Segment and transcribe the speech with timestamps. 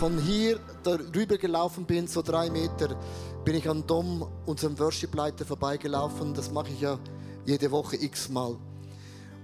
[0.00, 2.98] von hier darüber gelaufen bin, so drei Meter,
[3.44, 6.32] bin ich an Dom, unserem Worship-Leiter, vorbeigelaufen.
[6.32, 6.98] Das mache ich ja
[7.44, 8.56] jede Woche x-mal.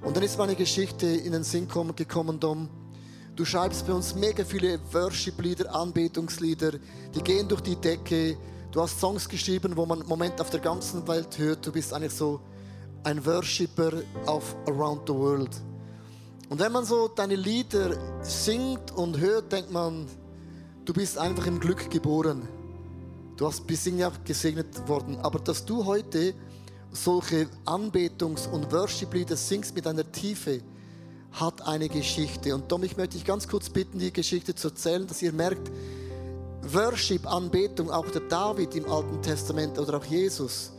[0.02, 2.70] Und dann ist meine Geschichte in den Sinn gekommen, Dom.
[3.34, 6.72] Du schreibst bei uns mega viele Worship-Lieder, Anbetungslieder,
[7.14, 8.38] die gehen durch die Decke.
[8.72, 11.66] Du hast Songs geschrieben, wo man im Moment auf der ganzen Welt hört.
[11.66, 12.40] Du bist eigentlich so
[13.04, 13.92] ein Worshipper
[14.24, 15.50] auf Around the World.
[16.48, 20.06] Und wenn man so deine Lieder singt und hört, denkt man,
[20.86, 22.48] du bist einfach im Glück geboren.
[23.36, 25.18] Du hast bis ja gesegnet worden.
[25.18, 26.32] Aber dass du heute
[26.92, 30.62] solche Anbetungs- und Worship-Lieder singst mit einer Tiefe,
[31.32, 32.54] hat eine Geschichte.
[32.54, 35.70] Und Tom, ich möchte dich ganz kurz bitten, die Geschichte zu erzählen, dass ihr merkt,
[36.72, 40.72] Worship, Anbetung, auch der David im Alten Testament oder auch Jesus,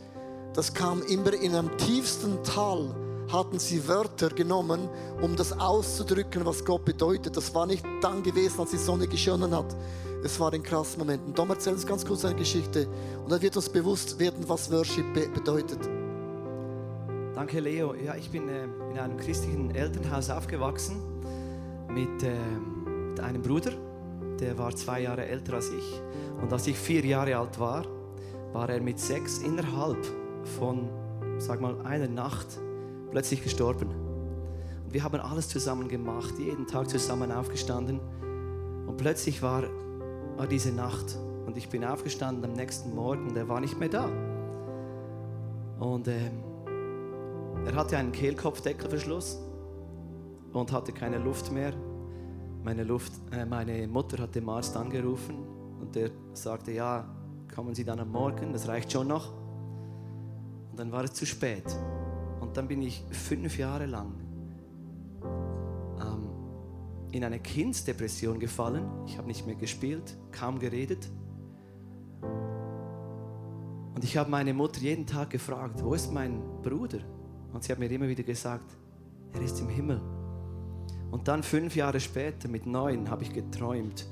[0.54, 2.94] das kam immer in einem tiefsten Tal
[3.32, 4.88] hatten sie Wörter genommen,
[5.20, 7.36] um das auszudrücken, was Gott bedeutet.
[7.36, 9.76] Das war nicht dann gewesen, als die Sonne geschonnen hat.
[10.24, 11.34] Es war in krassen Momenten.
[11.34, 12.88] Tom erzähl uns ganz kurz eine Geschichte
[13.22, 15.78] und dann wird uns bewusst werden, was Worship be bedeutet.
[17.34, 17.94] Danke, Leo.
[17.94, 20.96] Ja, ich bin äh, in einem christlichen Elternhaus aufgewachsen
[21.88, 22.34] mit, äh,
[23.10, 23.72] mit einem Bruder,
[24.40, 26.02] der war zwei Jahre älter als ich.
[26.42, 27.84] Und als ich vier Jahre alt war,
[28.52, 30.04] war er mit sechs innerhalb
[30.58, 30.88] von,
[31.38, 32.58] sag mal, einer Nacht
[33.10, 33.88] plötzlich gestorben.
[34.84, 38.00] Und wir haben alles zusammen gemacht, jeden Tag zusammen aufgestanden.
[38.86, 39.64] Und plötzlich war,
[40.36, 41.18] war diese Nacht.
[41.46, 44.08] Und ich bin aufgestanden am nächsten Morgen und er war nicht mehr da.
[45.78, 46.42] Und ähm,
[47.66, 49.38] er hatte einen Kehlkopfdeckelverschluss
[50.52, 51.72] und hatte keine Luft mehr.
[52.64, 55.36] Meine, Luft, äh, meine Mutter hat den Arzt angerufen
[55.80, 57.08] und der sagte, ja,
[57.54, 59.32] kommen Sie dann am Morgen, das reicht schon noch.
[60.70, 61.64] Und dann war es zu spät.
[62.58, 64.14] Dann bin ich fünf Jahre lang
[65.22, 66.28] ähm,
[67.12, 68.84] in eine Kindsdepression gefallen.
[69.06, 71.08] Ich habe nicht mehr gespielt, kaum geredet.
[73.94, 76.98] Und ich habe meine Mutter jeden Tag gefragt, wo ist mein Bruder?
[77.52, 78.76] Und sie hat mir immer wieder gesagt,
[79.34, 80.00] er ist im Himmel.
[81.12, 84.04] Und dann fünf Jahre später, mit neun, habe ich geträumt,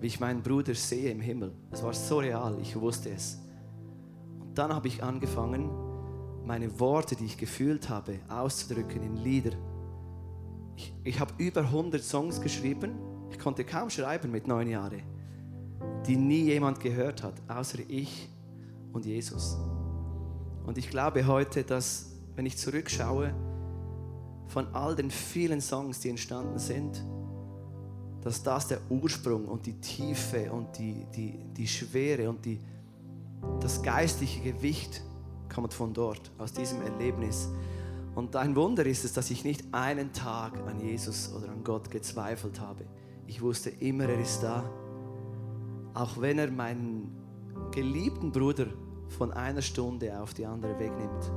[0.00, 1.52] wie ich meinen Bruder sehe im Himmel.
[1.70, 3.38] Es war so real, ich wusste es.
[4.40, 5.68] Und dann habe ich angefangen,
[6.44, 9.52] meine Worte, die ich gefühlt habe, auszudrücken in Lieder.
[10.76, 12.94] Ich, ich habe über 100 Songs geschrieben.
[13.30, 15.02] Ich konnte kaum schreiben mit neun Jahren,
[16.06, 18.28] die nie jemand gehört hat, außer ich
[18.92, 19.56] und Jesus.
[20.66, 23.34] Und ich glaube heute, dass, wenn ich zurückschaue,
[24.48, 27.02] von all den vielen Songs, die entstanden sind,
[28.20, 32.60] dass das der Ursprung und die Tiefe und die, die, die Schwere und die,
[33.60, 35.02] das geistliche Gewicht
[35.52, 37.48] kommt von dort, aus diesem Erlebnis.
[38.14, 41.90] Und ein Wunder ist es, dass ich nicht einen Tag an Jesus oder an Gott
[41.90, 42.84] gezweifelt habe.
[43.26, 44.64] Ich wusste immer, er ist da.
[45.94, 47.16] Auch wenn er meinen
[47.70, 48.66] geliebten Bruder
[49.08, 51.30] von einer Stunde auf die andere wegnimmt.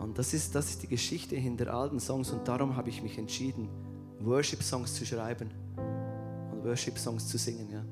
[0.00, 2.30] Und das ist, das ist die Geschichte hinter alten Songs.
[2.30, 3.68] Und darum habe ich mich entschieden,
[4.20, 5.50] Worship-Songs zu schreiben
[6.52, 7.70] und Worship-Songs zu singen.
[7.70, 7.83] Ja.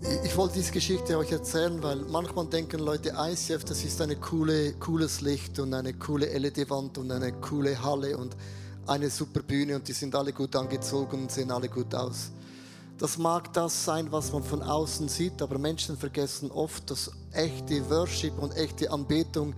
[0.00, 4.74] Ich wollte diese Geschichte euch erzählen, weil manchmal denken Leute, ICF, das ist ein coole,
[4.74, 8.36] cooles Licht und eine coole LED-Wand und eine coole Halle und
[8.86, 12.30] eine super Bühne und die sind alle gut angezogen und sehen alle gut aus.
[12.96, 17.90] Das mag das sein, was man von außen sieht, aber Menschen vergessen oft, dass echte
[17.90, 19.52] Worship und echte Anbetung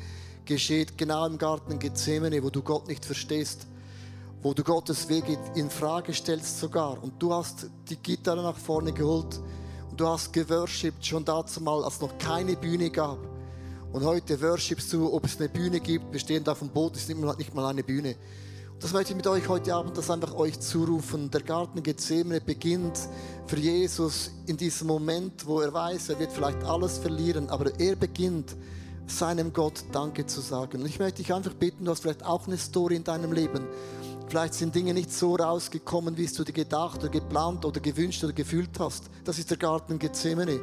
[0.47, 3.67] geschieht genau im Garten Gethsemane, wo du Gott nicht verstehst,
[4.41, 7.03] wo du Gottes Wege in Frage stellst sogar.
[7.03, 9.39] Und du hast die Gitarre nach vorne geholt
[10.01, 13.19] du hast geworshipped schon dazu mal, als es noch keine Bühne gab.
[13.93, 16.11] Und heute worshipst du, ob es eine Bühne gibt.
[16.11, 18.17] Wir stehen da auf dem Boot, es ist nicht mal eine Bühne.
[18.73, 21.31] Und das möchte ich mit euch heute Abend das einfach euch zurufen.
[21.31, 22.99] Der Garten Gethsemane beginnt
[23.47, 27.95] für Jesus in diesem Moment, wo er weiß, er wird vielleicht alles verlieren, aber er
[27.95, 28.57] beginnt
[29.07, 30.81] seinem Gott Danke zu sagen.
[30.81, 33.67] Und ich möchte dich einfach bitten, du hast vielleicht auch eine Story in deinem Leben,
[34.31, 38.23] Vielleicht sind Dinge nicht so rausgekommen, wie es du dir gedacht oder geplant oder gewünscht
[38.23, 39.11] oder gefühlt hast.
[39.25, 40.61] Das ist der Garten Gethsemane.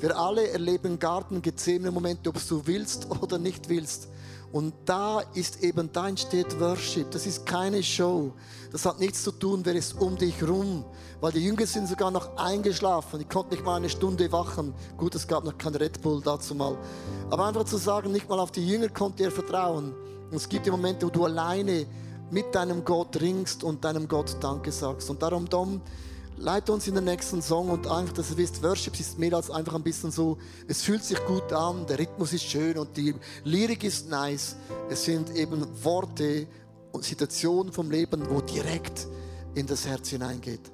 [0.00, 4.08] Wir alle erleben Garten Gethsemane Momente, ob du willst oder nicht willst.
[4.52, 7.10] Und da ist eben, da entsteht Worship.
[7.10, 8.32] Das ist keine Show.
[8.72, 10.86] Das hat nichts zu tun, wer ist um dich rum.
[11.20, 13.18] Weil die Jünger sind sogar noch eingeschlafen.
[13.18, 14.72] Die konnten nicht mal eine Stunde wachen.
[14.96, 16.74] Gut, es gab noch kein Red Bull dazu mal.
[17.28, 19.92] Aber einfach zu sagen, nicht mal auf die Jünger konnte er vertrauen.
[20.30, 21.86] Und es gibt die Momente, wo du alleine
[22.30, 25.10] mit deinem Gott ringst und deinem Gott Danke sagst.
[25.10, 25.80] Und darum, Dom,
[26.36, 29.50] leite uns in den nächsten Song und einfach, dass ihr wisst, Worship ist mehr als
[29.50, 33.14] einfach ein bisschen so, es fühlt sich gut an, der Rhythmus ist schön und die
[33.44, 34.56] Lyrik ist nice.
[34.88, 36.46] Es sind eben Worte
[36.92, 39.06] und Situationen vom Leben, wo direkt
[39.54, 40.72] in das Herz hineingeht.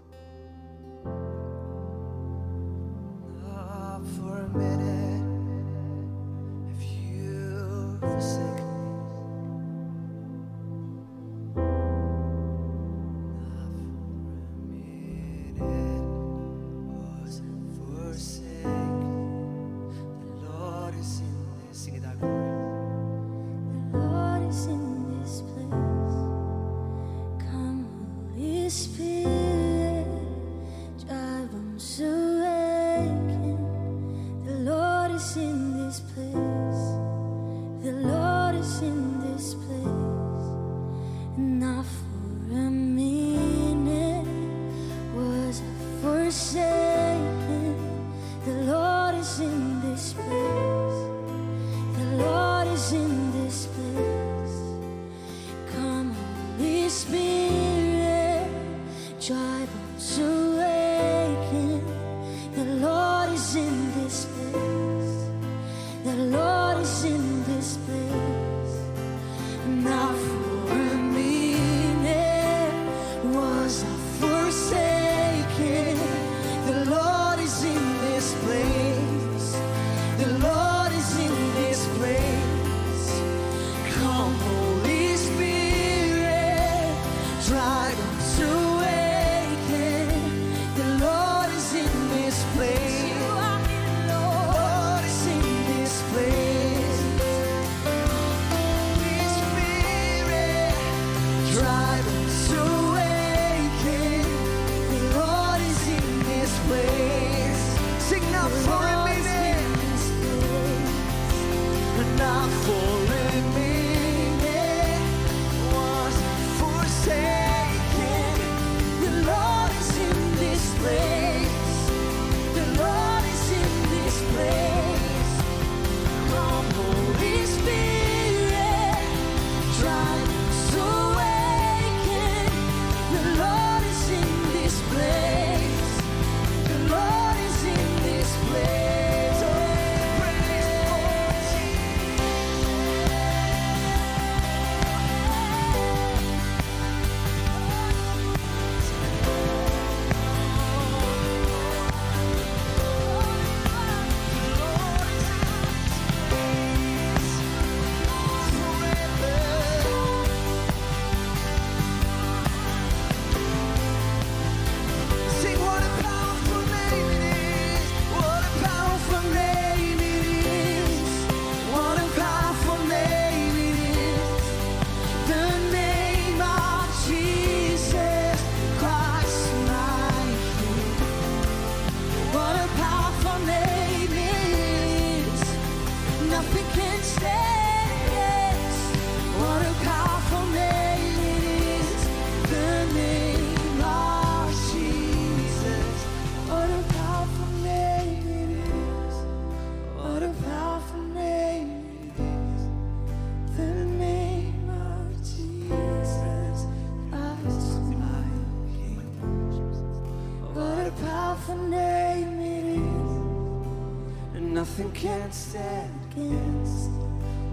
[215.27, 216.91] Nothing can stand against.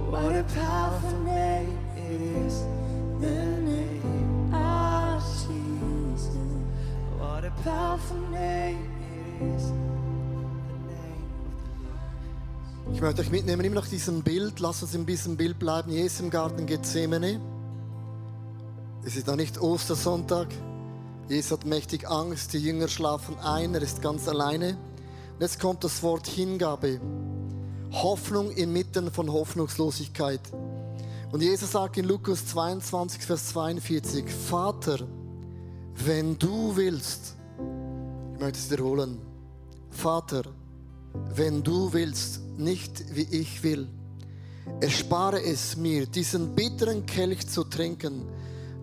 [0.09, 2.63] What a powerful name is.
[3.19, 6.35] The name of Jesus.
[7.17, 8.89] What a powerful name
[9.39, 9.71] it is.
[12.93, 14.59] Ich möchte euch mitnehmen, immer nach diesem Bild.
[14.59, 15.91] Lasst uns in diesem Bild bleiben.
[15.91, 17.39] Jesus im Garten Gethsemane.
[19.05, 20.47] Es ist noch nicht Ostersonntag.
[21.27, 22.53] Jesus hat mächtig Angst.
[22.53, 23.73] Die Jünger schlafen ein.
[23.73, 24.77] Er ist ganz alleine.
[25.33, 26.99] Und jetzt kommt das Wort Hingabe.
[27.93, 30.41] Hoffnung inmitten von Hoffnungslosigkeit.
[31.31, 35.07] Und Jesus sagt in Lukas 22, Vers 42, Vater,
[35.95, 37.35] wenn du willst,
[38.33, 39.19] ich möchte es wiederholen,
[39.91, 40.43] Vater,
[41.35, 43.87] wenn du willst, nicht wie ich will.
[44.81, 48.23] Erspare es mir, diesen bitteren Kelch zu trinken,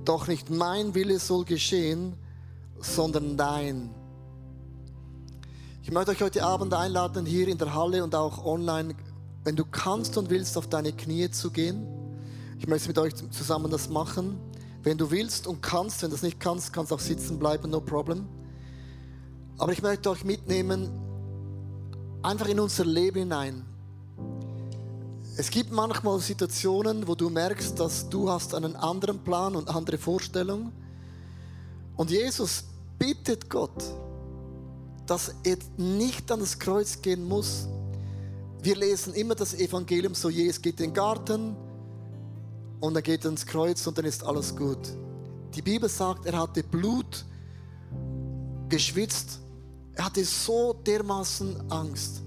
[0.04, 2.14] doch nicht mein Wille soll geschehen,
[2.80, 3.90] sondern dein.
[5.90, 8.94] Ich möchte euch heute Abend einladen, hier in der Halle und auch online,
[9.42, 11.84] wenn du kannst und willst, auf deine Knie zu gehen.
[12.60, 14.38] Ich möchte mit euch zusammen das machen.
[14.84, 17.70] Wenn du willst und kannst, wenn du das nicht kannst, kannst du auch sitzen bleiben,
[17.70, 18.28] no problem.
[19.58, 20.90] Aber ich möchte euch mitnehmen,
[22.22, 23.64] einfach in unser Leben hinein.
[25.36, 29.98] Es gibt manchmal Situationen, wo du merkst, dass du hast einen anderen Plan und andere
[29.98, 30.70] Vorstellung.
[31.96, 32.62] Und Jesus
[32.96, 33.82] bittet Gott,
[35.10, 37.66] dass er nicht an das Kreuz gehen muss.
[38.62, 41.56] Wir lesen immer das Evangelium so, Jesus geht in den Garten
[42.78, 44.78] und er geht ans Kreuz und dann ist alles gut.
[45.56, 47.24] Die Bibel sagt, er hatte Blut
[48.68, 49.40] geschwitzt.
[49.94, 52.22] Er hatte so dermaßen Angst.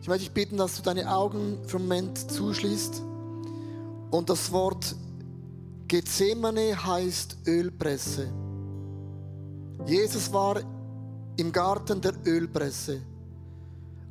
[0.00, 3.02] Ich möchte dich bitten, dass du deine Augen für einen Moment zuschließt.
[4.10, 4.96] Und das Wort
[5.88, 8.32] Gethsemane heißt Ölpresse.
[9.86, 10.62] Jesus war
[11.42, 13.00] im Garten der Ölpresse.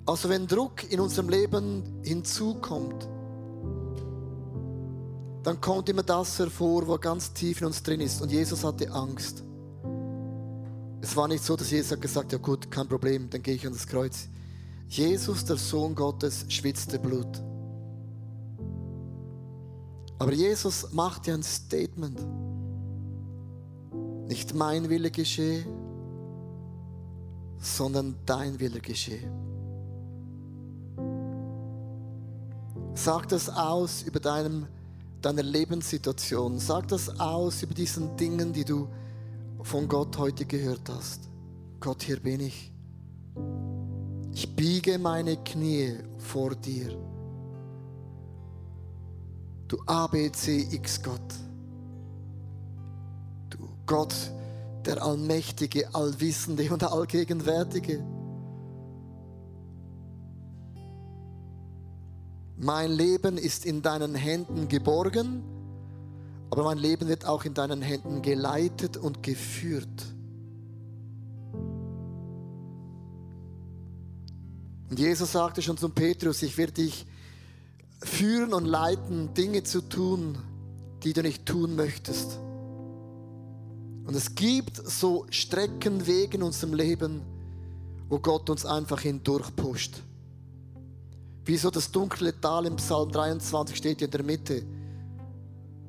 [0.06, 3.08] Also wenn Druck in unserem Leben hinzukommt,
[5.44, 8.22] dann kommt immer das hervor, was ganz tief in uns drin ist.
[8.22, 9.44] Und Jesus hatte Angst.
[11.00, 13.66] Es war nicht so, dass Jesus hat gesagt, ja gut, kein Problem, dann gehe ich
[13.66, 14.28] an das Kreuz.
[14.90, 17.42] Jesus, der Sohn Gottes, schwitzte Blut.
[20.20, 22.20] Aber Jesus macht ja ein Statement.
[24.28, 25.66] Nicht mein Wille geschehe,
[27.62, 29.32] sondern dein Wille geschehe.
[32.94, 34.68] Sag das aus über deinem,
[35.22, 36.60] deine Lebenssituation.
[36.60, 38.90] Sag das aus über diesen Dingen, die du
[39.62, 41.30] von Gott heute gehört hast.
[41.80, 42.72] Gott, hier bin ich.
[44.34, 46.98] Ich biege meine Knie vor dir.
[49.68, 51.34] Du ABCX Gott.
[53.50, 54.14] Du Gott,
[54.86, 58.04] der Allmächtige, Allwissende und Allgegenwärtige.
[62.58, 65.44] Mein Leben ist in deinen Händen geborgen,
[66.52, 70.06] aber mein Leben wird auch in deinen Händen geleitet und geführt.
[74.92, 77.08] Und Jesus sagte schon zum Petrus, ich werde dich
[78.04, 80.38] führen und leiten, Dinge zu tun,
[81.04, 82.40] die du nicht tun möchtest.
[84.06, 87.22] Und es gibt so Strecken, Wege in unserem Leben,
[88.10, 90.02] wo Gott uns einfach hindurchpusht.
[91.46, 94.64] Wie so das dunkle Tal im Psalm 23 steht in der Mitte.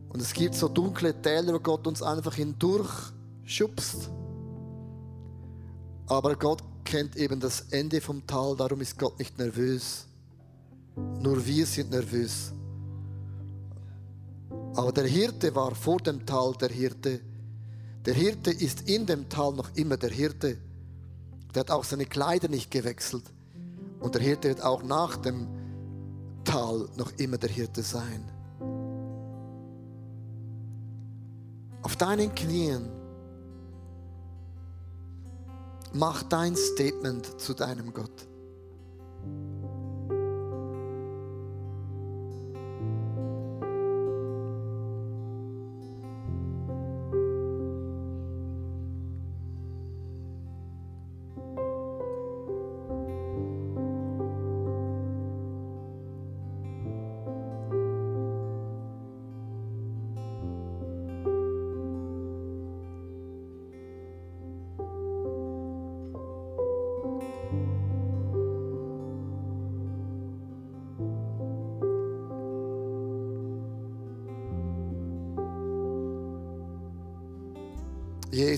[0.09, 2.91] Und es gibt so dunkle Täler, wo Gott uns einfach hindurch
[3.45, 4.11] schubst.
[6.07, 10.07] Aber Gott kennt eben das Ende vom Tal, darum ist Gott nicht nervös.
[11.21, 12.53] Nur wir sind nervös.
[14.75, 17.21] Aber der Hirte war vor dem Tal der Hirte.
[18.05, 20.59] Der Hirte ist in dem Tal noch immer der Hirte.
[21.55, 23.25] Der hat auch seine Kleider nicht gewechselt.
[24.01, 25.47] Und der Hirte wird auch nach dem
[26.45, 28.25] Tal noch immer der Hirte sein.
[31.83, 32.89] Auf deinen Knien
[35.93, 38.27] mach dein Statement zu deinem Gott.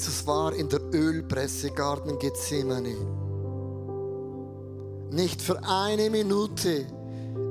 [0.04, 2.94] Jesus war in der Ölpresse Garten Gethsemane.
[5.11, 6.84] Nicht für eine Minute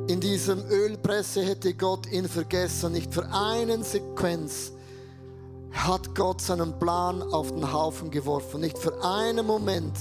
[0.07, 2.91] in diesem Ölpresse hätte Gott ihn vergessen.
[2.91, 4.71] Nicht für einen Sequenz
[5.71, 8.61] hat Gott seinen Plan auf den Haufen geworfen.
[8.61, 9.97] Nicht für einen Moment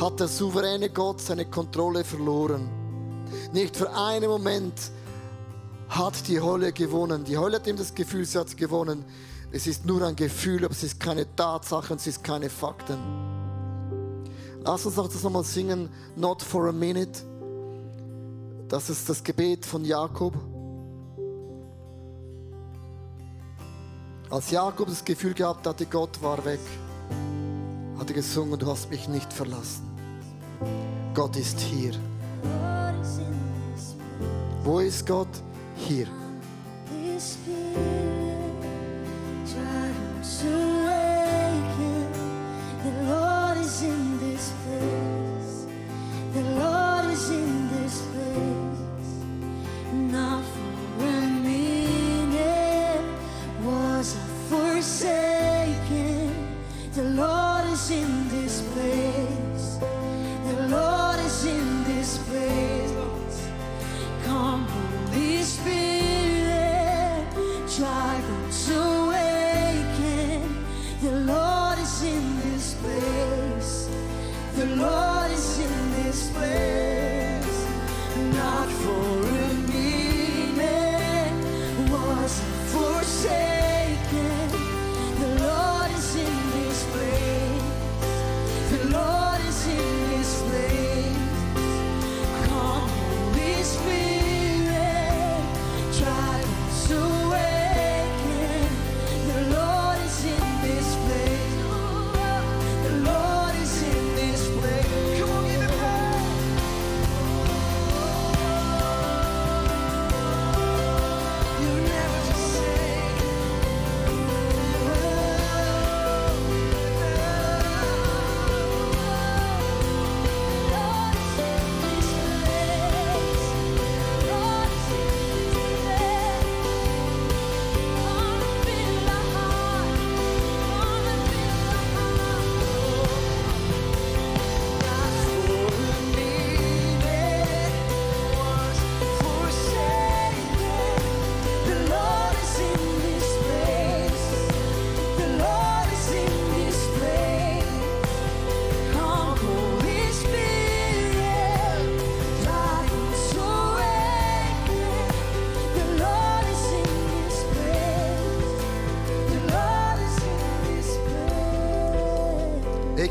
[0.00, 2.68] hat der souveräne Gott seine Kontrolle verloren.
[3.52, 4.90] Nicht für einen Moment
[5.88, 7.22] hat die Hölle gewonnen.
[7.22, 9.04] Die Hölle hat ihm das Gefühl, sie hat gewonnen.
[9.52, 12.98] Es ist nur ein Gefühl, aber es ist keine Tatsache es ist keine Fakten.
[14.64, 17.22] Lass uns noch das nochmal singen, Not for a Minute.
[18.68, 20.34] Das ist das Gebet von Jakob.
[24.28, 26.58] Als Jakob das Gefühl gehabt hatte, Gott war weg,
[27.96, 29.84] hat er gesungen, du hast mich nicht verlassen.
[31.14, 31.92] Gott ist hier.
[34.64, 35.28] Wo ist Gott?
[35.76, 36.08] Hier.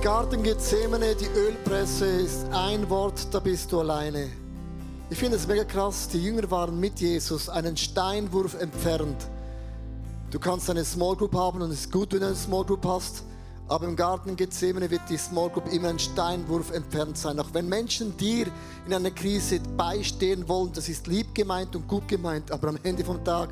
[0.06, 4.30] Garten Gethsemane, die Ölpresse ist ein Wort, da bist du alleine.
[5.10, 9.18] Ich finde es mega krass, die Jünger waren mit Jesus einen Steinwurf entfernt.
[10.30, 12.86] Du kannst eine Small Group haben und es ist gut, wenn du eine Small Group
[12.86, 13.24] hast.
[13.68, 17.40] Aber im Garten Gethsemane wird die Small Group immer ein Steinwurf entfernt sein.
[17.40, 18.46] Auch wenn Menschen dir
[18.86, 23.04] in einer Krise beistehen wollen, das ist lieb gemeint und gut gemeint, aber am Ende
[23.04, 23.50] vom Tag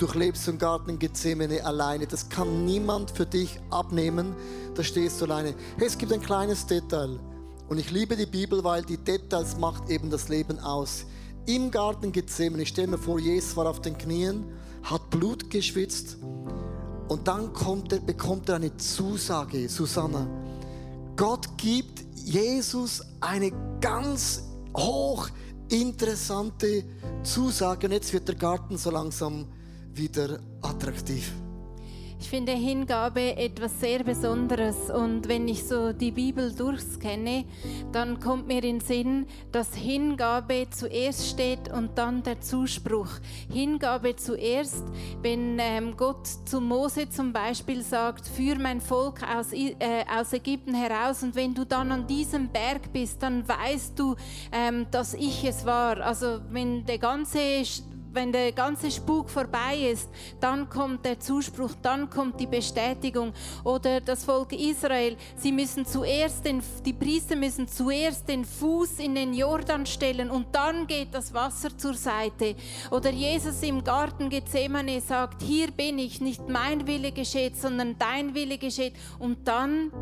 [0.00, 2.06] durchlebst du im Garten Gethsemane alleine.
[2.06, 4.34] Das kann niemand für dich abnehmen.
[4.74, 5.54] Da stehst du alleine.
[5.76, 7.20] Hey, es gibt ein kleines Detail.
[7.68, 11.04] Und ich liebe die Bibel, weil die Details macht eben das Leben aus.
[11.46, 14.44] Im Garten Gethsemane, ich stelle mir vor, Jesus war auf den Knien,
[14.82, 16.16] hat Blut geschwitzt
[17.08, 17.50] und dann
[17.90, 20.26] er, bekommt er eine Zusage, Susanna.
[21.16, 24.44] Gott gibt Jesus eine ganz
[24.76, 25.28] hoch
[25.68, 26.84] interessante
[27.22, 27.86] Zusage.
[27.86, 29.46] Und jetzt wird der Garten so langsam
[29.94, 31.32] wieder attraktiv.
[32.22, 37.46] Ich finde Hingabe etwas sehr Besonderes und wenn ich so die Bibel durchscanne,
[37.92, 43.08] dann kommt mir in Sinn, dass Hingabe zuerst steht und dann der Zuspruch.
[43.50, 44.84] Hingabe zuerst,
[45.22, 49.74] wenn ähm, Gott zu Mose zum Beispiel sagt, führ mein Volk aus, äh,
[50.14, 54.14] aus Ägypten heraus und wenn du dann an diesem Berg bist, dann weißt du,
[54.52, 55.98] ähm, dass ich es war.
[56.02, 57.64] Also wenn der ganze
[58.12, 60.08] wenn der ganze Spuk vorbei ist,
[60.40, 63.32] dann kommt der Zuspruch, dann kommt die Bestätigung.
[63.64, 69.14] Oder das Volk Israel, sie müssen zuerst den, die Priester müssen zuerst den Fuß in
[69.14, 72.56] den Jordan stellen und dann geht das Wasser zur Seite.
[72.90, 78.34] Oder Jesus im Garten Gethsemane sagt, hier bin ich, nicht mein Wille geschieht, sondern dein
[78.34, 78.94] Wille geschieht.
[79.18, 79.92] Und dann,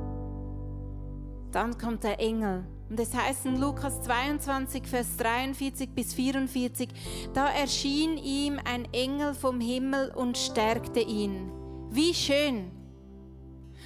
[1.53, 6.89] dann kommt der Engel und es heißt in Lukas 22, Vers 43 bis 44,
[7.35, 11.51] da erschien ihm ein Engel vom Himmel und stärkte ihn.
[11.91, 12.71] Wie schön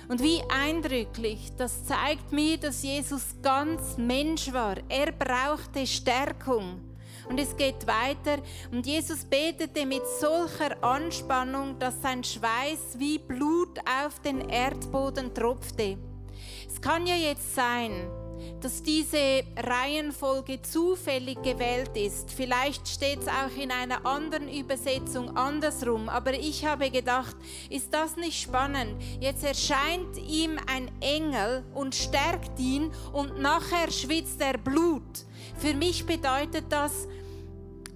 [0.08, 1.52] und wie eindrücklich.
[1.56, 4.76] Das zeigt mir, dass Jesus ganz Mensch war.
[4.88, 6.80] Er brauchte Stärkung.
[7.28, 8.42] Und es geht weiter.
[8.72, 15.96] Und Jesus betete mit solcher Anspannung, dass sein Schweiß wie Blut auf den Erdboden tropfte.
[16.68, 18.08] Es kann ja jetzt sein,
[18.60, 22.30] dass diese Reihenfolge zufällig gewählt ist.
[22.30, 27.36] Vielleicht steht es auch in einer anderen Übersetzung andersrum, aber ich habe gedacht,
[27.70, 29.02] ist das nicht spannend?
[29.20, 35.02] Jetzt erscheint ihm ein Engel und stärkt ihn und nachher schwitzt er Blut.
[35.58, 37.08] Für mich bedeutet das,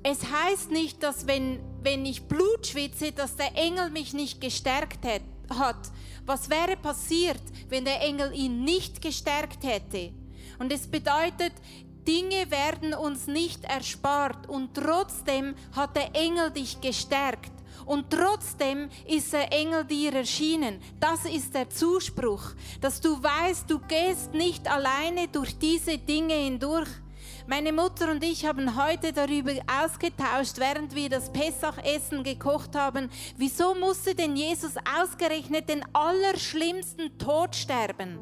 [0.03, 5.05] es heißt nicht, dass wenn, wenn ich Blut schwitze, dass der Engel mich nicht gestärkt
[5.05, 5.77] hat.
[6.27, 10.13] Was wäre passiert, wenn der Engel ihn nicht gestärkt hätte?
[10.59, 11.53] Und es bedeutet,
[12.07, 17.53] Dinge werden uns nicht erspart und trotzdem hat der Engel dich gestärkt.
[17.85, 20.81] Und trotzdem ist der Engel dir erschienen.
[20.99, 26.89] Das ist der Zuspruch, dass du weißt, du gehst nicht alleine durch diese Dinge hindurch.
[27.49, 29.53] Meine Mutter und ich haben heute darüber
[29.85, 33.09] ausgetauscht, während wir das Pessachessen gekocht haben.
[33.37, 38.19] Wieso musste denn Jesus ausgerechnet den allerschlimmsten Tod sterben?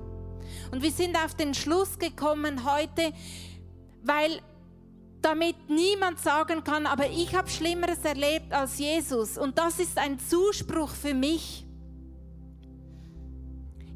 [0.74, 3.12] Und wir sind auf den Schluss gekommen heute,
[4.02, 4.40] weil
[5.22, 9.38] damit niemand sagen kann, aber ich habe Schlimmeres erlebt als Jesus.
[9.38, 11.63] Und das ist ein Zuspruch für mich.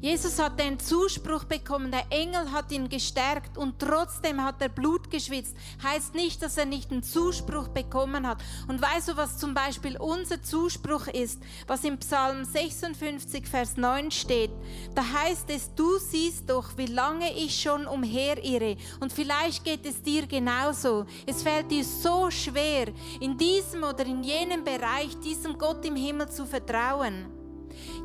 [0.01, 5.11] Jesus hat den Zuspruch bekommen, der Engel hat ihn gestärkt und trotzdem hat er Blut
[5.11, 5.57] geschwitzt.
[5.83, 8.41] Heißt nicht, dass er nicht einen Zuspruch bekommen hat.
[8.69, 14.09] Und weißt du, was zum Beispiel unser Zuspruch ist, was im Psalm 56, Vers 9
[14.11, 14.51] steht?
[14.95, 18.77] Da heißt es, du siehst doch, wie lange ich schon umherirre.
[19.01, 21.07] Und vielleicht geht es dir genauso.
[21.25, 22.87] Es fällt dir so schwer,
[23.19, 27.38] in diesem oder in jenem Bereich diesem Gott im Himmel zu vertrauen.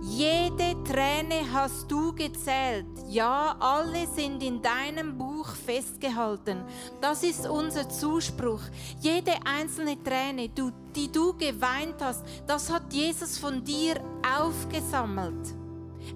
[0.03, 2.87] Jede Träne hast du gezählt.
[3.09, 6.65] Ja, alle sind in deinem Buch festgehalten.
[7.01, 8.61] Das ist unser Zuspruch.
[9.01, 13.97] Jede einzelne Träne, die du geweint hast, das hat Jesus von dir
[14.39, 15.55] aufgesammelt.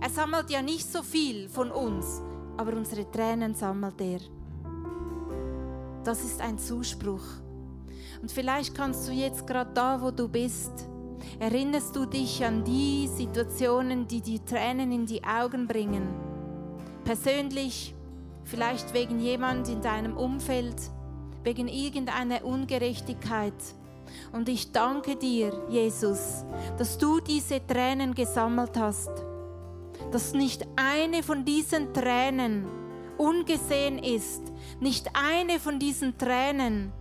[0.00, 2.20] Er sammelt ja nicht so viel von uns,
[2.56, 4.20] aber unsere Tränen sammelt er.
[6.04, 7.24] Das ist ein Zuspruch.
[8.20, 10.88] Und vielleicht kannst du jetzt gerade da, wo du bist,
[11.38, 16.08] Erinnerst du dich an die Situationen, die die Tränen in die Augen bringen?
[17.04, 17.94] Persönlich,
[18.44, 20.76] vielleicht wegen jemand in deinem Umfeld,
[21.44, 23.54] wegen irgendeiner Ungerechtigkeit.
[24.32, 26.44] Und ich danke dir, Jesus,
[26.76, 29.10] dass du diese Tränen gesammelt hast.
[30.10, 32.66] Dass nicht eine von diesen Tränen
[33.18, 34.52] ungesehen ist.
[34.80, 36.92] Nicht eine von diesen Tränen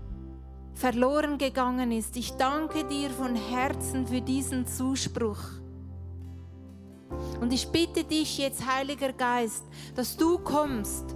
[0.78, 2.16] verloren gegangen ist.
[2.18, 5.40] Ich danke dir von Herzen für diesen Zuspruch.
[7.42, 9.63] Und ich bitte dich jetzt, Heiliger Geist,
[9.96, 11.16] dass du kommst,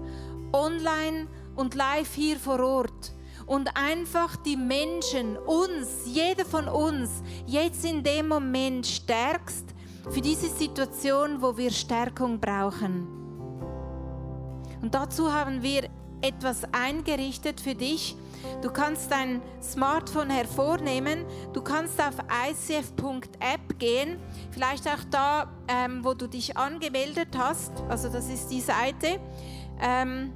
[0.51, 3.13] online und live hier vor Ort
[3.45, 9.65] und einfach die Menschen, uns, jeder von uns, jetzt in dem Moment stärkst
[10.09, 13.07] für diese Situation, wo wir Stärkung brauchen.
[14.81, 15.87] Und dazu haben wir
[16.21, 18.15] etwas eingerichtet für dich.
[18.61, 22.15] Du kannst dein Smartphone hervornehmen, du kannst auf
[22.49, 24.17] icf.app gehen,
[24.51, 29.19] vielleicht auch da, ähm, wo du dich angemeldet hast, also das ist die Seite.
[29.79, 30.33] Ähm,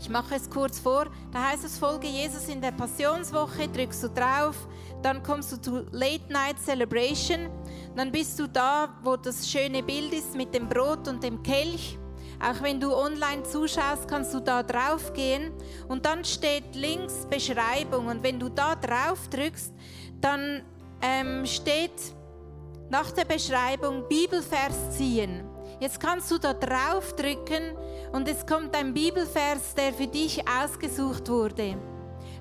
[0.00, 1.08] ich mache es kurz vor.
[1.30, 4.66] Da heißt es, folge Jesus in der Passionswoche, drückst du drauf,
[5.02, 7.50] dann kommst du zu Late Night Celebration,
[7.94, 11.98] dann bist du da, wo das schöne Bild ist mit dem Brot und dem Kelch.
[12.42, 15.52] Auch wenn du online zuschaust, kannst du da drauf gehen
[15.88, 19.74] und dann steht links Beschreibung und wenn du da drauf drückst,
[20.20, 20.62] dann
[21.02, 21.92] ähm, steht
[22.88, 25.44] nach der Beschreibung Bibelvers ziehen.
[25.80, 27.76] Jetzt kannst du da drauf drücken
[28.12, 31.76] und es kommt ein Bibelvers, der für dich ausgesucht wurde.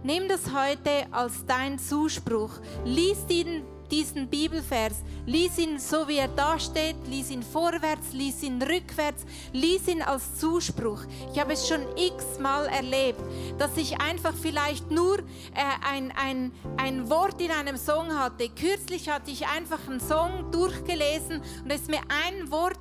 [0.03, 2.51] Nimm das heute als dein Zuspruch.
[2.85, 5.03] Lies ihn diesen Bibelvers.
[5.25, 6.95] Lies ihn so, wie er da steht.
[7.07, 9.25] Lies ihn vorwärts, lies ihn rückwärts.
[9.53, 11.01] Lies ihn als Zuspruch.
[11.33, 13.21] Ich habe es schon x-mal erlebt,
[13.57, 15.23] dass ich einfach vielleicht nur äh,
[15.87, 18.49] ein, ein, ein Wort in einem Song hatte.
[18.49, 22.79] Kürzlich hatte ich einfach einen Song durchgelesen und es ist mir ein Wort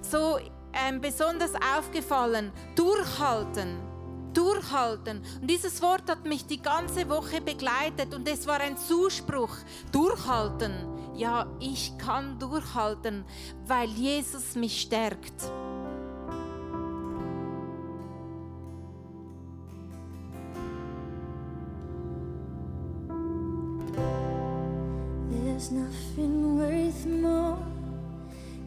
[0.00, 0.38] so
[0.72, 2.52] ähm, besonders aufgefallen.
[2.74, 3.91] Durchhalten
[4.32, 5.22] durchhalten.
[5.40, 9.56] Und dieses Wort hat mich die ganze Woche begleitet und es war ein Zuspruch.
[9.90, 10.72] Durchhalten.
[11.14, 13.24] Ja, ich kann durchhalten,
[13.66, 15.50] weil Jesus mich stärkt.
[25.30, 27.58] There's nothing worth more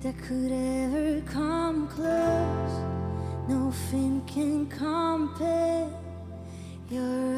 [0.01, 2.24] that could ever come close.
[3.75, 5.89] Nothing can compare.
[6.89, 7.34] You're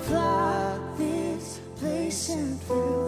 [0.00, 3.07] Flood this place and fill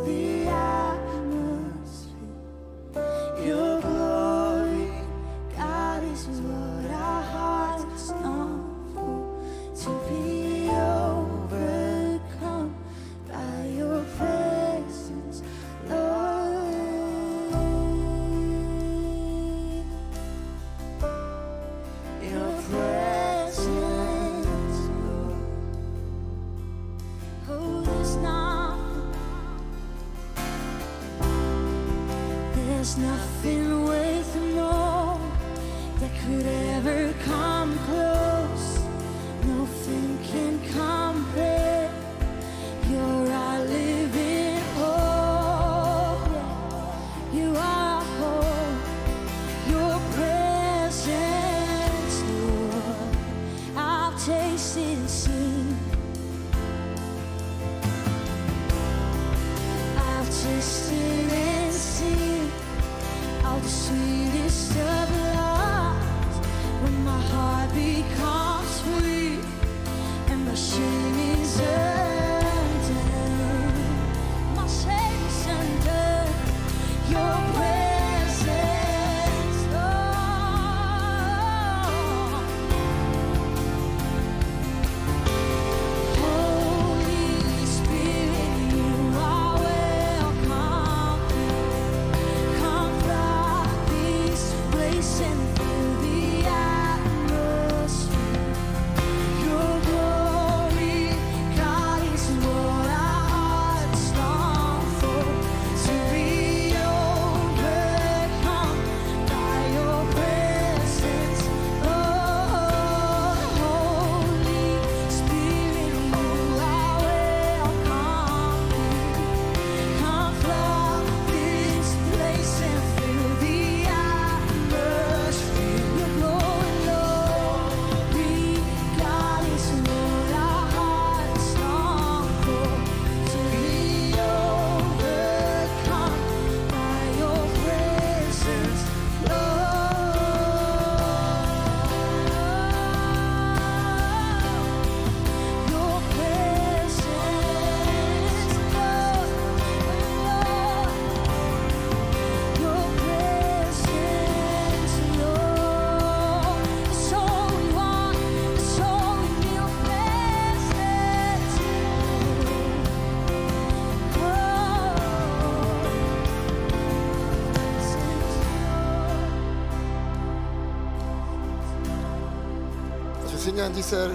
[173.70, 174.10] in dieser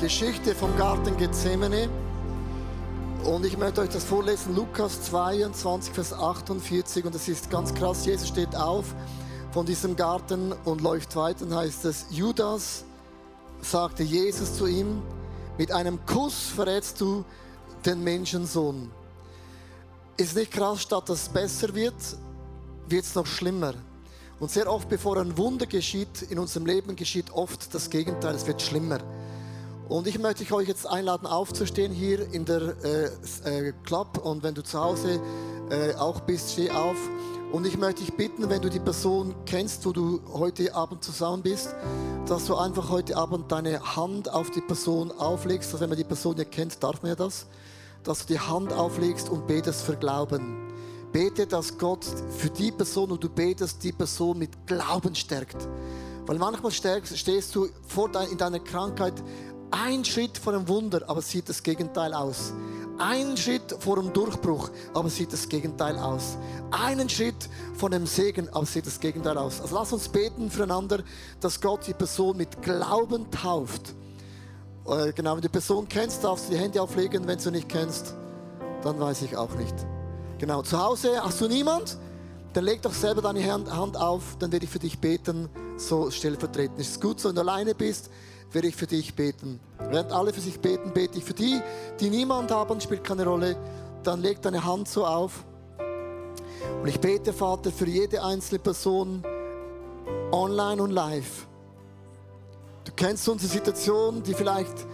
[0.00, 1.88] Geschichte vom Garten Gethsemane.
[3.22, 7.04] Und ich möchte euch das vorlesen, Lukas 22, Vers 48.
[7.04, 8.96] Und es ist ganz krass, Jesus steht auf
[9.52, 11.44] von diesem Garten und läuft weiter.
[11.44, 12.84] Und heißt es, Judas
[13.60, 15.00] sagte Jesus zu ihm,
[15.56, 17.24] mit einem Kuss verrätst du
[17.84, 18.90] den Menschensohn.
[20.16, 21.94] Ist nicht krass, statt dass es besser wird,
[22.88, 23.74] wird es noch schlimmer.
[24.38, 28.46] Und sehr oft, bevor ein Wunder geschieht, in unserem Leben geschieht oft das Gegenteil, es
[28.46, 28.98] wird schlimmer.
[29.88, 34.18] Und ich möchte euch jetzt einladen, aufzustehen hier in der äh, äh, Club.
[34.18, 35.20] Und wenn du zu Hause
[35.70, 36.96] äh, auch bist, steh auf.
[37.52, 41.42] Und ich möchte dich bitten, wenn du die Person kennst, wo du heute Abend zusammen
[41.42, 41.74] bist,
[42.26, 45.68] dass du einfach heute Abend deine Hand auf die Person auflegst.
[45.68, 47.46] Also wenn man die Person ja kennt, darf man ja das.
[48.02, 50.65] Dass du die Hand auflegst und betest für Glauben.
[51.16, 52.04] Bete, dass Gott
[52.36, 55.56] für die Person, und du betest, die Person mit Glauben stärkt.
[56.26, 59.14] Weil manchmal stehst du vor dein, in deiner Krankheit
[59.70, 62.52] ein Schritt vor einem Wunder, aber sieht das Gegenteil aus.
[62.98, 66.36] Ein Schritt vor einem Durchbruch, aber sieht das Gegenteil aus.
[66.70, 67.48] Einen Schritt
[67.78, 69.62] von einem Segen, aber sieht das Gegenteil aus.
[69.62, 71.02] Also lass uns beten füreinander,
[71.40, 73.94] dass Gott die Person mit Glauben tauft.
[74.86, 77.26] Äh, genau, wenn du die Person kennst, darfst du die Hände auflegen.
[77.26, 78.14] Wenn du nicht kennst,
[78.82, 79.95] dann weiß ich auch nicht.
[80.38, 81.96] Genau, zu Hause hast du niemand?
[82.52, 86.78] Dann leg doch selber deine Hand auf, dann werde ich für dich beten, so stellvertretend.
[86.78, 88.10] Ist es gut, so wenn du alleine bist,
[88.52, 89.60] werde ich für dich beten.
[89.78, 91.60] Während alle für sich beten, bete ich für die,
[92.00, 93.56] die niemand haben, spielt keine Rolle.
[94.02, 95.44] Dann leg deine Hand so auf.
[96.82, 99.22] Und ich bete, Vater, für jede einzelne Person,
[100.32, 101.46] online und live.
[102.84, 104.86] Du kennst unsere Situation, die vielleicht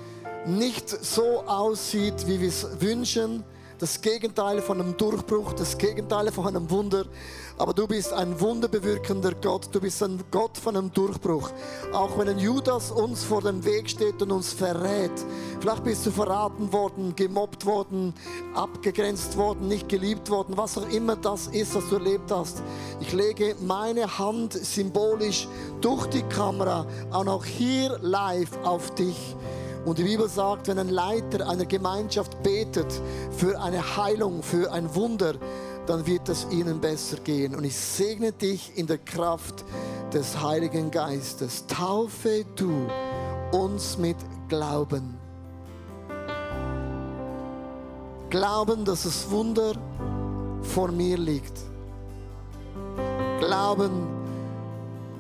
[0.47, 3.45] nicht so aussieht, wie wir es wünschen
[3.83, 7.05] das Gegenteil von einem Durchbruch, das Gegenteil von einem Wunder.
[7.59, 9.71] Aber du bist ein wunderbewirkender Gott.
[9.73, 11.51] Du bist ein Gott von einem Durchbruch.
[11.93, 15.11] Auch wenn ein Judas uns vor dem Weg steht und uns verrät.
[15.59, 18.15] Vielleicht bist du verraten worden, gemobbt worden,
[18.55, 22.63] abgegrenzt worden, nicht geliebt worden, was auch immer das ist, was du erlebt hast.
[23.01, 25.49] Ich lege meine Hand symbolisch
[25.81, 29.35] durch die Kamera auch noch hier live auf dich.
[29.85, 32.87] Und die Bibel sagt, wenn ein Leiter einer Gemeinschaft betet
[33.37, 35.35] für eine Heilung, für ein Wunder,
[35.87, 37.57] dann wird es ihnen besser gehen.
[37.57, 39.65] Und ich segne dich in der Kraft
[40.13, 41.67] des Heiligen Geistes.
[41.67, 42.87] Taufe du
[43.51, 44.17] uns mit
[44.49, 45.19] Glauben.
[48.31, 49.75] Glauben, dass das Wunder
[50.63, 51.59] vor mir liegt.
[53.41, 54.07] Glauben,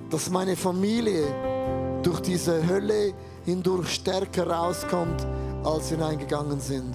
[0.09, 1.25] dass meine Familie
[2.03, 3.12] durch diese Hölle
[3.44, 5.26] hindurch stärker rauskommt,
[5.64, 6.94] als hineingegangen sind.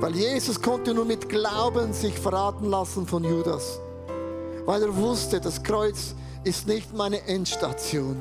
[0.00, 3.80] Weil Jesus konnte nur mit Glauben sich verraten lassen von Judas.
[4.64, 8.16] Weil er wusste, das Kreuz ist nicht meine Endstation.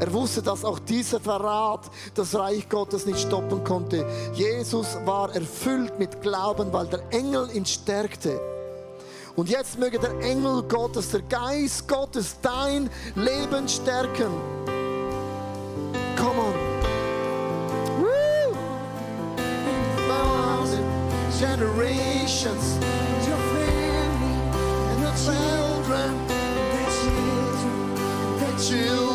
[0.00, 4.06] Er wusste, dass auch dieser Verrat das Reich Gottes nicht stoppen konnte.
[4.32, 8.40] Jesus war erfüllt mit Glauben, weil der Engel ihn stärkte.
[9.38, 14.32] Und jetzt möge der Engel Gottes, der Geist Gottes dein Leben stärken.
[16.16, 16.54] Come on.
[23.28, 24.28] Your family
[24.90, 26.10] and your children,
[28.38, 29.07] children, children.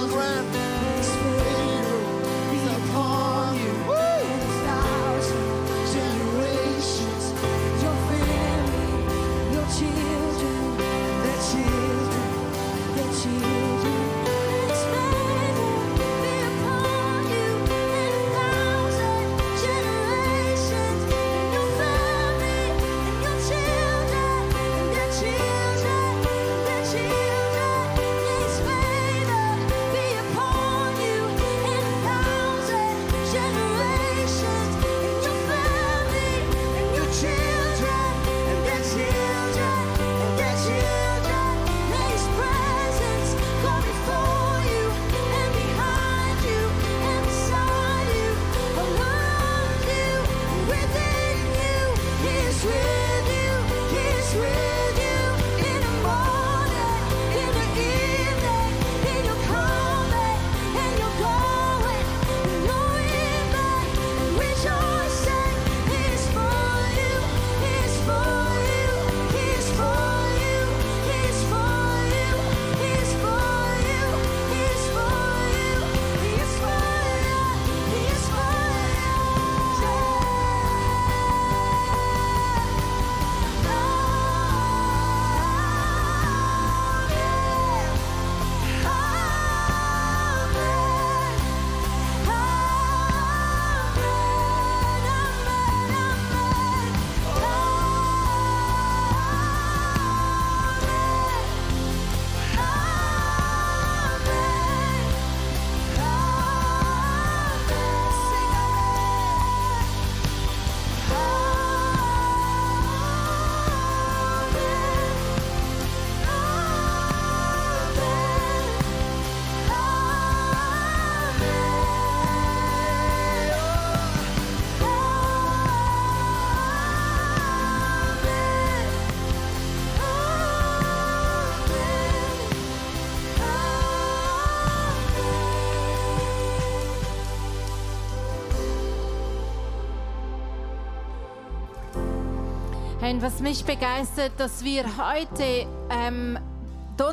[143.14, 146.40] Und was mich begeistert, dass wir heute ähm,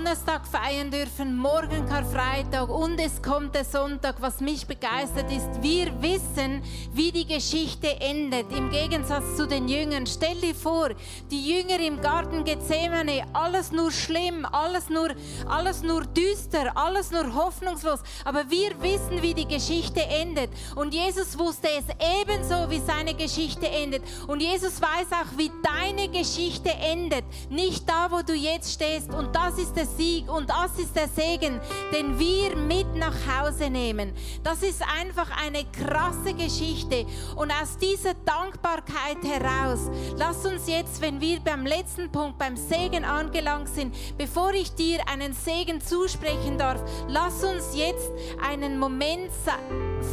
[0.00, 4.14] Donnerstag feiern dürfen, morgen Karfreitag und es kommt der Sonntag.
[4.20, 6.62] Was mich begeistert ist, wir wissen,
[6.94, 8.50] wie die Geschichte endet.
[8.50, 10.06] Im Gegensatz zu den Jüngern.
[10.06, 10.88] Stell dir vor,
[11.30, 15.10] die Jünger im Garten Gethsemane, alles nur schlimm, alles nur,
[15.46, 18.00] alles nur düster, alles nur hoffnungslos.
[18.24, 20.48] Aber wir wissen, wie die Geschichte endet.
[20.76, 21.84] Und Jesus wusste es
[22.22, 24.02] ebenso, wie seine Geschichte endet.
[24.28, 27.24] Und Jesus weiß auch, wie deine Geschichte endet.
[27.50, 29.12] Nicht da, wo du jetzt stehst.
[29.12, 31.60] Und das ist der Sieg und das ist der Segen,
[31.92, 34.12] den wir mit nach Hause nehmen.
[34.42, 37.06] Das ist einfach eine krasse Geschichte.
[37.36, 43.04] Und aus dieser Dankbarkeit heraus, lass uns jetzt, wenn wir beim letzten Punkt, beim Segen
[43.04, 48.10] angelangt sind, bevor ich dir einen Segen zusprechen darf, lass uns jetzt
[48.42, 49.30] einen Moment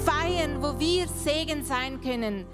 [0.05, 2.45] feiern, wo wir Segen sein können.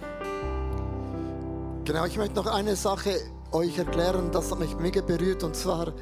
[1.85, 3.19] Genau, ich möchte noch eine Sache
[3.51, 5.93] euch erklären, das hat mich mega berührt und zwar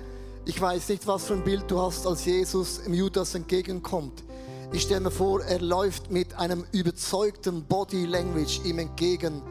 [0.46, 4.24] ich weiß nicht, was für ein Bild du hast, als Jesus im Judas entgegenkommt.
[4.74, 9.42] Ich stelle mir vor, er läuft mit einem überzeugten Body Language ihm entgegen.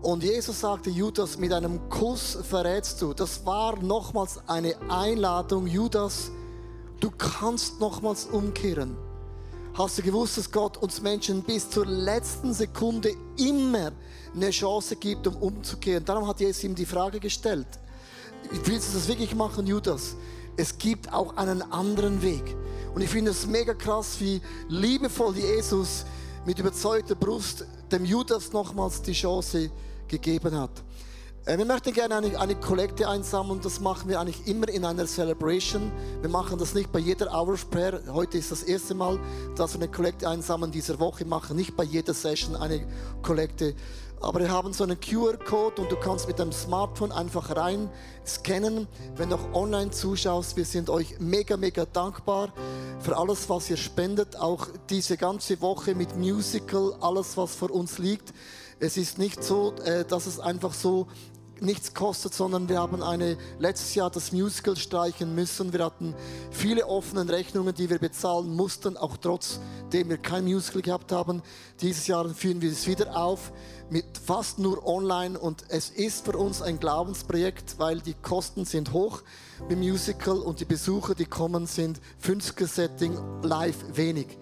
[0.00, 3.12] Und Jesus sagte Judas, mit einem Kuss verrätst du.
[3.12, 6.30] Das war nochmals eine Einladung, Judas,
[7.00, 8.96] du kannst nochmals umkehren.
[9.74, 13.92] Hast du gewusst, dass Gott uns Menschen bis zur letzten Sekunde immer
[14.34, 16.04] eine Chance gibt, um umzukehren?
[16.04, 17.66] Darum hat Jesus ihm die Frage gestellt
[18.50, 20.16] willst du das wirklich machen, Judas?
[20.56, 22.56] Es gibt auch einen anderen Weg.
[22.94, 26.04] Und ich finde es mega krass, wie liebevoll Jesus
[26.46, 29.70] mit überzeugter Brust dem Judas nochmals die Chance
[30.06, 30.70] gegeben hat.
[31.46, 33.60] Äh, wir möchten gerne eine, eine Kollekte einsammeln.
[33.62, 35.92] Das machen wir eigentlich immer in einer Celebration.
[36.20, 38.00] Wir machen das nicht bei jeder Hour Prayer.
[38.12, 39.18] Heute ist das erste Mal,
[39.56, 41.24] dass wir eine Kollekte einsammeln dieser Woche.
[41.24, 42.86] Machen nicht bei jeder Session eine
[43.22, 43.74] Kollekte.
[44.24, 47.90] Aber wir haben so einen QR-Code und du kannst mit deinem Smartphone einfach rein
[48.26, 48.88] scannen.
[49.16, 52.52] Wenn du auch online zuschaust, wir sind euch mega, mega dankbar
[53.00, 54.36] für alles, was ihr spendet.
[54.36, 58.32] Auch diese ganze Woche mit Musical, alles, was vor uns liegt.
[58.80, 61.06] Es ist nicht so, äh, dass es einfach so
[61.60, 65.72] nichts kostet, sondern wir haben eine, letztes Jahr das Musical streichen müssen.
[65.72, 66.14] Wir hatten
[66.50, 71.42] viele offene Rechnungen, die wir bezahlen mussten, auch trotzdem wir kein Musical gehabt haben.
[71.80, 73.52] Dieses Jahr führen wir es wieder auf
[73.94, 78.92] mit fast nur online und es ist für uns ein Glaubensprojekt, weil die Kosten sind
[78.92, 79.22] hoch
[79.68, 84.36] im Musical und die Besucher, die kommen, sind 50er Setting live wenig.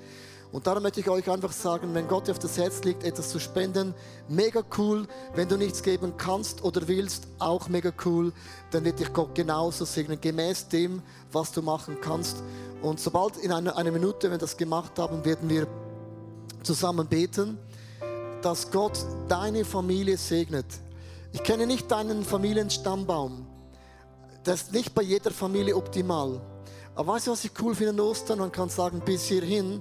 [0.53, 3.29] Und darum möchte ich euch einfach sagen, wenn Gott dir auf das Herz liegt, etwas
[3.29, 3.93] zu spenden,
[4.27, 5.07] mega cool.
[5.35, 8.33] Wenn du nichts geben kannst oder willst, auch mega cool.
[8.71, 12.39] Dann wird dich Gott genauso segnen, gemäß dem, was du machen kannst.
[12.81, 15.67] Und sobald in einer, einer Minute, wenn wir das gemacht haben, werden wir
[16.63, 17.59] zusammen beten,
[18.43, 20.67] dass Gott deine Familie segnet.
[21.33, 23.47] Ich kenne nicht deinen Familienstammbaum.
[24.45, 26.41] Das ist nicht bei jeder Familie optimal.
[26.95, 28.39] Aber weißt du, was ich cool finde an Ostern?
[28.41, 29.81] Man kann sagen, bis hierhin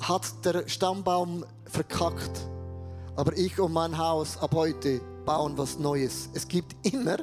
[0.00, 2.46] hat der Stammbaum verkackt.
[3.16, 6.28] Aber ich und mein Haus ab heute bauen was Neues.
[6.34, 7.16] Es gibt immer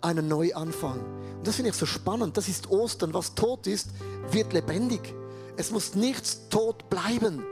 [0.00, 0.98] einen Neuanfang.
[1.38, 2.36] Und das finde ich so spannend.
[2.36, 3.14] Das ist Ostern.
[3.14, 3.90] Was tot ist,
[4.30, 5.14] wird lebendig.
[5.56, 7.44] Es muss nichts tot bleiben.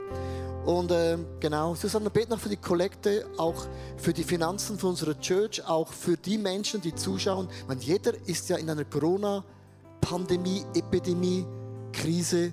[0.65, 5.19] Und äh, genau, Susanne, bete noch für die Kollekte, auch für die Finanzen für unsere
[5.19, 7.47] Church, auch für die Menschen, die zuschauen.
[7.67, 11.45] Man, jeder ist ja in einer Corona-Pandemie, Epidemie,
[11.93, 12.51] Krise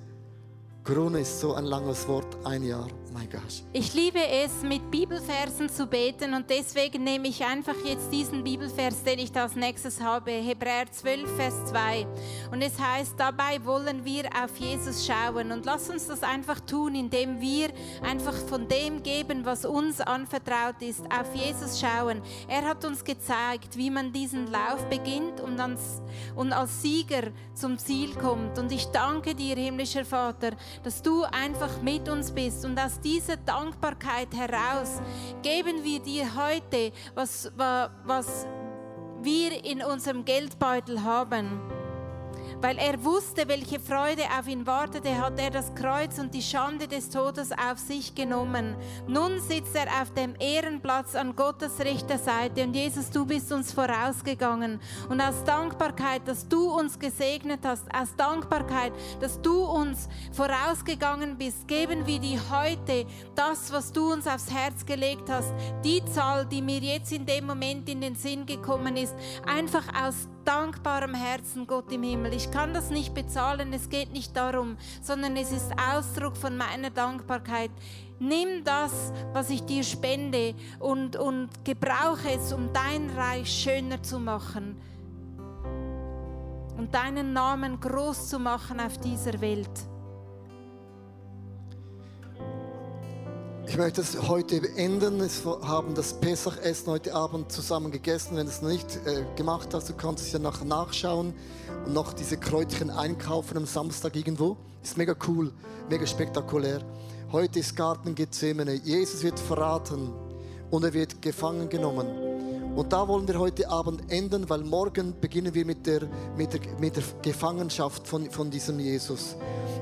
[0.85, 2.89] Corona ist so ein langes Wort, ein Jahr.
[3.73, 9.03] Ich liebe es, mit Bibelversen zu beten und deswegen nehme ich einfach jetzt diesen Bibelvers,
[9.03, 12.07] den ich als nächstes habe, Hebräer 12, Vers 2.
[12.51, 16.95] Und es heißt, dabei wollen wir auf Jesus schauen und lass uns das einfach tun,
[16.95, 17.71] indem wir
[18.03, 22.23] einfach von dem geben, was uns anvertraut ist, auf Jesus schauen.
[22.49, 26.01] Er hat uns gezeigt, wie man diesen Lauf beginnt und als,
[26.35, 28.59] und als Sieger zum Ziel kommt.
[28.59, 30.53] Und ich danke dir, himmlischer Vater,
[30.83, 35.01] dass du einfach mit uns bist und aus dieser Dankbarkeit heraus
[35.43, 38.47] geben wir dir heute, was, was
[39.21, 41.61] wir in unserem Geldbeutel haben
[42.63, 46.87] weil er wusste, welche Freude auf ihn wartete, hat er das Kreuz und die Schande
[46.87, 48.77] des Todes auf sich genommen.
[49.09, 53.73] Nun sitzt er auf dem Ehrenplatz an Gottes rechter Seite und Jesus, du bist uns
[53.73, 54.81] vorausgegangen.
[55.09, 61.67] Und aus Dankbarkeit, dass du uns gesegnet hast, aus Dankbarkeit, dass du uns vorausgegangen bist,
[61.67, 65.53] geben wir dir heute das, was du uns aufs Herz gelegt hast,
[65.85, 69.15] die Zahl, die mir jetzt in dem Moment in den Sinn gekommen ist,
[69.47, 72.35] einfach aus dankbarem Herzen, Gott im Himmel.
[72.35, 76.91] Ich kann das nicht bezahlen, es geht nicht darum, sondern es ist Ausdruck von meiner
[76.91, 77.71] Dankbarkeit.
[78.19, 84.19] Nimm das, was ich dir spende und, und gebrauche es, um dein Reich schöner zu
[84.19, 84.81] machen
[86.77, 89.92] und deinen Namen groß zu machen auf dieser Welt.
[93.67, 95.21] Ich möchte es heute beenden.
[95.21, 95.29] Wir
[95.63, 98.37] haben das Pesachessen heute Abend zusammen gegessen.
[98.37, 101.33] Wenn du es noch nicht äh, gemacht hast, du kannst es ja nachher nachschauen
[101.87, 104.57] und noch diese Kräutchen einkaufen am Samstag irgendwo.
[104.83, 105.53] Ist mega cool,
[105.89, 106.81] mega spektakulär.
[107.31, 108.75] Heute ist Garten Gethsemane.
[108.75, 110.13] Jesus wird verraten
[110.71, 112.07] und er wird gefangen genommen.
[112.75, 116.61] Und da wollen wir heute Abend enden, weil morgen beginnen wir mit der, mit der,
[116.81, 119.37] mit der Gefangenschaft von, von diesem Jesus.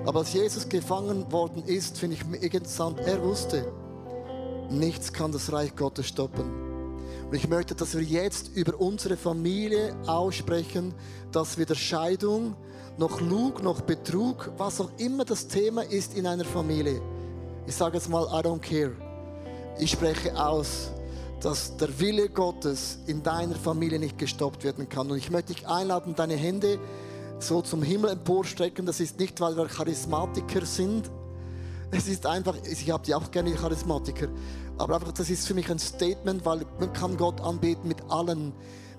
[0.06, 3.70] Aber als Jesus gefangen worden ist, finde ich interessant, er wusste,
[4.70, 6.70] nichts kann das Reich Gottes stoppen.
[7.28, 10.94] Und ich möchte, dass wir jetzt über unsere Familie aussprechen,
[11.30, 12.56] dass weder Scheidung,
[12.98, 17.00] noch Lug, noch Betrug, was auch immer das Thema ist in einer Familie.
[17.66, 18.92] Ich sage jetzt mal, I don't care.
[19.78, 20.90] Ich spreche aus,
[21.40, 25.10] dass der Wille Gottes in deiner Familie nicht gestoppt werden kann.
[25.10, 26.78] Und ich möchte dich einladen, deine Hände
[27.42, 28.86] so zum Himmel emporstrecken.
[28.86, 31.10] Das ist nicht, weil wir Charismatiker sind.
[31.90, 34.28] Es ist einfach, ich habe die auch gerne Charismatiker,
[34.78, 38.52] aber einfach, das ist für mich ein Statement, weil man kann Gott anbeten mit allen,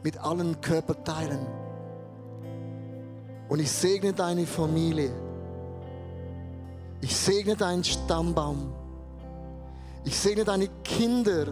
[0.03, 1.39] mit allen Körperteilen.
[3.47, 5.11] Und ich segne deine Familie.
[7.01, 8.73] Ich segne deinen Stammbaum.
[10.03, 11.47] Ich segne deine Kinder,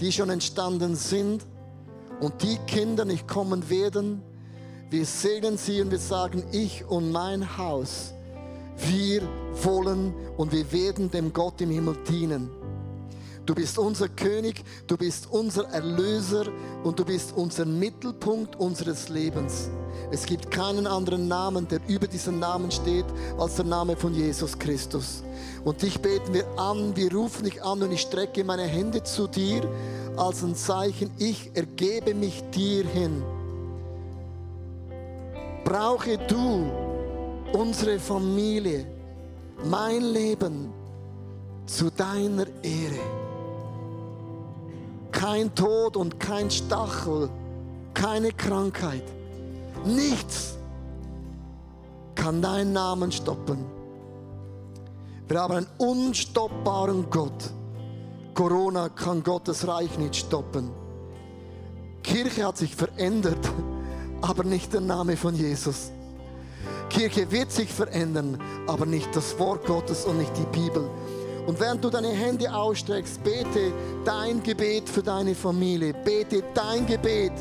[0.00, 1.44] die schon entstanden sind
[2.20, 4.22] und die Kinder nicht kommen werden.
[4.94, 8.14] Wir segnen sie und wir sagen, ich und mein Haus,
[8.76, 9.22] wir
[9.64, 12.48] wollen und wir werden dem Gott im Himmel dienen.
[13.44, 16.44] Du bist unser König, du bist unser Erlöser
[16.84, 19.68] und du bist unser Mittelpunkt unseres Lebens.
[20.12, 24.56] Es gibt keinen anderen Namen, der über diesen Namen steht, als der Name von Jesus
[24.56, 25.24] Christus.
[25.64, 29.26] Und dich beten wir an, wir rufen dich an und ich strecke meine Hände zu
[29.26, 29.68] dir
[30.16, 33.24] als ein Zeichen, ich ergebe mich dir hin.
[35.64, 36.70] Brauche du
[37.52, 38.86] unsere Familie,
[39.64, 40.72] mein Leben
[41.66, 43.00] zu deiner Ehre.
[45.10, 47.30] Kein Tod und kein Stachel,
[47.94, 49.04] keine Krankheit,
[49.84, 50.56] nichts
[52.14, 53.64] kann deinen Namen stoppen.
[55.28, 57.50] Wir haben einen unstoppbaren Gott.
[58.34, 60.70] Corona kann Gottes Reich nicht stoppen.
[62.02, 63.38] Kirche hat sich verändert,
[64.28, 65.90] aber nicht der Name von Jesus.
[66.88, 70.88] Kirche wird sich verändern, aber nicht das Wort Gottes und nicht die Bibel.
[71.46, 73.72] Und während du deine Hände ausstreckst, bete
[74.04, 75.92] dein Gebet für deine Familie.
[75.92, 77.32] Bete dein Gebet.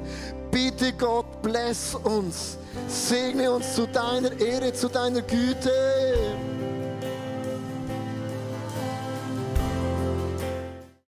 [0.52, 2.58] Bitte Gott, bless uns.
[2.88, 5.72] Segne uns zu deiner Ehre, zu deiner Güte.